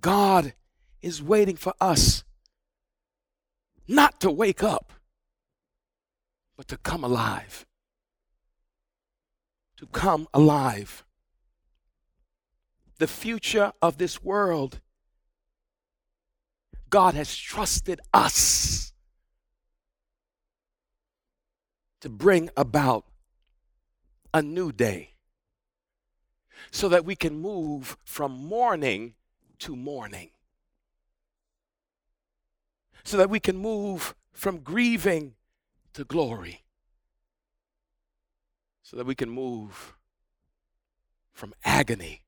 God 0.00 0.54
is 1.02 1.22
waiting 1.22 1.56
for 1.56 1.74
us 1.80 2.24
not 3.88 4.20
to 4.20 4.30
wake 4.30 4.62
up, 4.62 4.92
but 6.56 6.68
to 6.68 6.76
come 6.76 7.04
alive. 7.04 7.66
To 9.76 9.86
come 9.86 10.26
alive. 10.32 11.04
The 12.98 13.06
future 13.06 13.72
of 13.82 13.98
this 13.98 14.22
world, 14.22 14.80
God 16.88 17.14
has 17.14 17.36
trusted 17.36 18.00
us 18.12 18.92
to 22.00 22.08
bring 22.08 22.50
about 22.56 23.04
a 24.32 24.42
new 24.42 24.72
day 24.72 25.10
so 26.70 26.88
that 26.88 27.04
we 27.04 27.16
can 27.16 27.38
move 27.38 27.96
from 28.04 28.32
mourning 28.32 29.14
to 29.58 29.76
morning 29.76 30.30
so 33.06 33.16
that 33.16 33.30
we 33.30 33.38
can 33.38 33.56
move 33.56 34.16
from 34.32 34.58
grieving 34.58 35.34
to 35.92 36.02
glory, 36.04 36.64
so 38.82 38.96
that 38.96 39.06
we 39.06 39.14
can 39.14 39.30
move 39.30 39.94
from 41.32 41.54
agony 41.64 42.22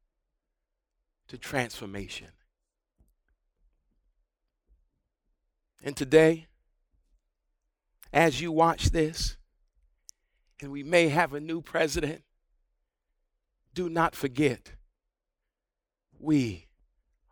to 1.29 1.39
transformation. 1.39 2.29
And 5.83 5.97
today, 5.97 6.47
as 8.13 8.41
you 8.41 8.51
watch 8.51 8.91
this, 8.91 9.37
and 10.61 10.73
we 10.73 10.83
may 10.83 11.09
have 11.09 11.33
a 11.35 11.41
new 11.41 11.61
president, 11.61 12.23
do 13.75 13.89
not 13.89 14.17
forget 14.17 14.73
we 16.19 16.67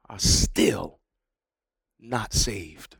are 0.08 0.18
still 0.18 1.00
not 1.98 2.32
saved. 2.32 2.96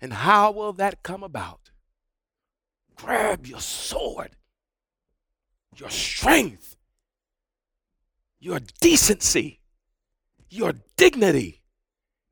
And 0.00 0.12
how 0.12 0.50
will 0.50 0.72
that 0.74 1.02
come 1.02 1.22
about? 1.22 1.70
Grab 2.96 3.46
your 3.46 3.60
sword, 3.60 4.36
your 5.76 5.90
strength, 5.90 6.76
your 8.42 8.58
decency, 8.80 9.60
your 10.50 10.74
dignity, 10.96 11.62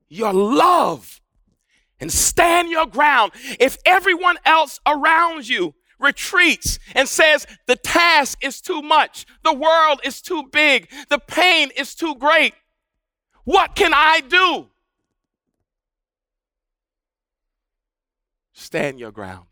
your 0.09 0.33
love, 0.33 1.21
and 2.01 2.11
stand 2.11 2.69
your 2.69 2.85
ground. 2.85 3.31
If 3.61 3.77
everyone 3.85 4.37
else 4.45 4.81
around 4.85 5.47
you 5.47 5.73
retreats 5.99 6.79
and 6.93 7.07
says, 7.07 7.47
The 7.65 7.77
task 7.77 8.43
is 8.43 8.59
too 8.59 8.81
much, 8.81 9.25
the 9.45 9.53
world 9.53 10.01
is 10.03 10.21
too 10.21 10.43
big, 10.51 10.89
the 11.09 11.17
pain 11.19 11.69
is 11.77 11.95
too 11.95 12.15
great, 12.15 12.53
what 13.45 13.73
can 13.75 13.93
I 13.95 14.19
do? 14.19 14.67
Stand 18.51 18.99
your 18.99 19.11
ground. 19.11 19.45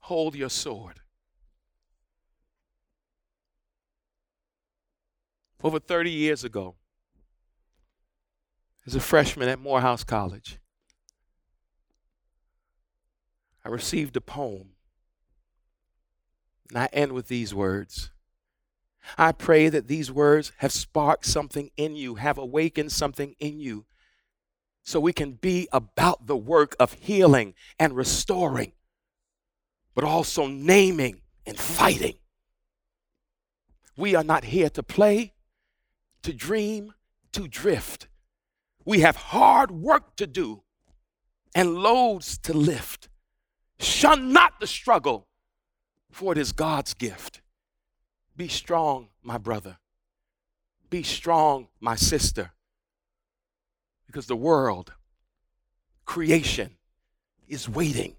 Hold 0.00 0.36
your 0.36 0.50
sword. 0.50 1.01
Over 5.62 5.78
30 5.78 6.10
years 6.10 6.42
ago, 6.42 6.74
as 8.84 8.94
a 8.96 9.00
freshman 9.00 9.48
at 9.48 9.60
Morehouse 9.60 10.02
College, 10.02 10.58
I 13.64 13.68
received 13.68 14.16
a 14.16 14.20
poem. 14.20 14.70
And 16.68 16.78
I 16.78 16.88
end 16.92 17.12
with 17.12 17.28
these 17.28 17.54
words. 17.54 18.10
I 19.18 19.32
pray 19.32 19.68
that 19.68 19.88
these 19.88 20.10
words 20.10 20.52
have 20.58 20.72
sparked 20.72 21.26
something 21.26 21.70
in 21.76 21.94
you, 21.94 22.16
have 22.16 22.38
awakened 22.38 22.92
something 22.92 23.36
in 23.38 23.60
you 23.60 23.84
so 24.82 24.98
we 24.98 25.12
can 25.12 25.32
be 25.32 25.68
about 25.72 26.26
the 26.26 26.36
work 26.36 26.74
of 26.80 26.94
healing 26.94 27.54
and 27.78 27.94
restoring, 27.94 28.72
but 29.94 30.02
also 30.02 30.46
naming 30.46 31.20
and 31.46 31.58
fighting. 31.58 32.14
We 33.96 34.16
are 34.16 34.24
not 34.24 34.44
here 34.44 34.70
to 34.70 34.82
play, 34.82 35.34
to 36.22 36.32
dream, 36.32 36.94
to 37.32 37.48
drift. 37.48 38.08
We 38.84 39.00
have 39.00 39.16
hard 39.16 39.70
work 39.70 40.16
to 40.16 40.26
do 40.26 40.62
and 41.54 41.74
loads 41.74 42.38
to 42.38 42.52
lift. 42.52 43.08
Shun 43.78 44.32
not 44.32 44.60
the 44.60 44.66
struggle, 44.66 45.26
for 46.10 46.32
it 46.32 46.38
is 46.38 46.52
God's 46.52 46.94
gift. 46.94 47.42
Be 48.36 48.48
strong, 48.48 49.08
my 49.22 49.38
brother. 49.38 49.78
Be 50.88 51.02
strong, 51.02 51.68
my 51.80 51.96
sister. 51.96 52.52
Because 54.06 54.26
the 54.26 54.36
world, 54.36 54.92
creation, 56.04 56.76
is 57.48 57.68
waiting 57.68 58.16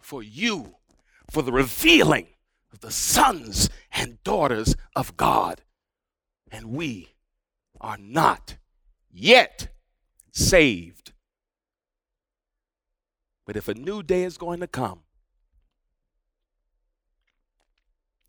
for 0.00 0.22
you, 0.22 0.76
for 1.30 1.42
the 1.42 1.52
revealing 1.52 2.28
of 2.72 2.80
the 2.80 2.90
sons 2.90 3.70
and 3.92 4.22
daughters 4.22 4.74
of 4.94 5.16
God. 5.16 5.62
And 6.50 6.70
we 6.70 7.13
are 7.84 7.98
not 7.98 8.56
yet 9.12 9.68
saved. 10.32 11.12
But 13.44 13.56
if 13.56 13.68
a 13.68 13.74
new 13.74 14.02
day 14.02 14.24
is 14.24 14.38
going 14.38 14.60
to 14.60 14.66
come, 14.66 15.00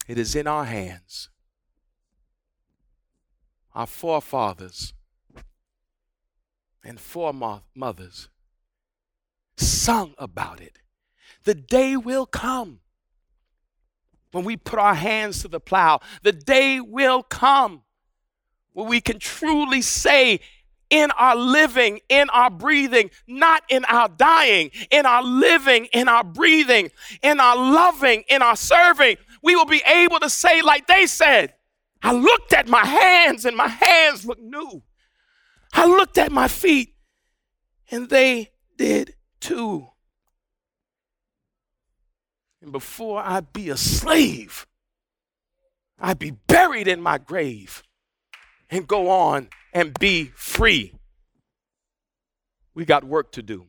it 0.10 0.18
is 0.18 0.36
in 0.36 0.46
our 0.46 0.66
hands. 0.66 1.30
Our 3.74 3.88
forefathers 3.88 4.94
and 6.84 7.00
foremothers 7.00 8.28
sung 9.56 10.16
about 10.18 10.60
it. 10.60 10.80
The 11.46 11.56
day 11.56 11.96
will 11.96 12.26
come 12.26 12.82
when 14.32 14.44
we 14.44 14.58
put 14.58 14.80
our 14.80 14.96
hands 14.96 15.42
to 15.44 15.48
the 15.48 15.62
plow. 15.62 16.02
The 16.24 16.34
day 16.34 16.82
will 16.82 17.24
come 17.24 17.84
when 18.76 18.90
we 18.90 19.00
can 19.00 19.20
truly 19.20 19.82
say, 19.82 20.42
in 20.90 21.10
our 21.12 21.36
living, 21.36 22.02
in 22.10 22.30
our 22.30 22.50
breathing, 22.50 23.10
not 23.26 23.64
in 23.70 23.86
our 23.86 24.10
dying, 24.10 24.70
in 24.92 25.06
our 25.06 25.24
living, 25.24 25.86
in 25.94 26.10
our 26.10 26.24
breathing, 26.24 26.92
in 27.24 27.40
our 27.40 27.56
loving, 27.56 28.24
in 28.30 28.42
our 28.42 28.56
serving, 28.56 29.16
we 29.42 29.56
will 29.56 29.66
be 29.66 29.82
able 29.88 30.20
to 30.20 30.30
say, 30.30 30.62
like 30.62 30.88
they 30.88 31.08
said, 31.08 31.54
I 32.04 32.12
looked 32.12 32.52
at 32.52 32.68
my 32.68 32.86
hands 32.86 33.46
and 33.46 33.56
my 33.56 33.70
hands 33.70 34.26
look 34.26 34.42
new. 34.42 34.84
I 35.74 35.88
looked 35.88 36.18
at 36.18 36.32
my 36.32 36.50
feet 36.50 36.96
and 37.90 38.10
they 38.10 38.52
did 38.78 39.16
too. 39.40 39.88
And 42.62 42.74
before 42.74 43.22
I 43.22 43.40
be 43.40 43.70
a 43.70 43.78
slave, 43.78 44.68
I'd 45.98 46.20
be 46.20 46.32
buried 46.32 46.90
in 46.90 47.02
my 47.02 47.18
grave 47.18 47.82
and 48.70 48.88
go 48.88 49.10
on 49.10 49.50
and 49.74 49.98
be 50.00 50.32
free. 50.36 50.94
We 52.74 52.86
got 52.86 53.04
work 53.04 53.32
to 53.34 53.42
do. 53.42 53.68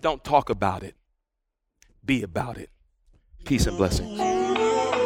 Don't 0.00 0.24
talk 0.24 0.48
about 0.48 0.82
it, 0.82 0.94
be 2.04 2.22
about 2.22 2.56
it. 2.56 2.70
Peace 3.44 3.66
and 3.66 3.76
blessings. 3.76 4.29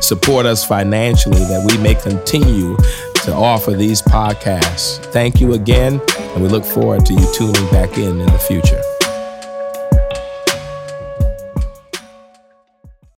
support 0.00 0.46
us 0.46 0.64
financially 0.64 1.38
that 1.44 1.66
we 1.70 1.82
may 1.82 1.94
continue 1.94 2.76
to 3.24 3.34
offer 3.34 3.72
these 3.72 4.02
podcasts. 4.02 4.98
Thank 5.12 5.40
you 5.40 5.52
again, 5.52 6.00
and 6.18 6.42
we 6.42 6.48
look 6.48 6.64
forward 6.64 7.04
to 7.06 7.14
you 7.14 7.34
tuning 7.34 7.70
back 7.70 7.98
in 7.98 8.20
in 8.20 8.26
the 8.26 8.38
future. 8.38 8.82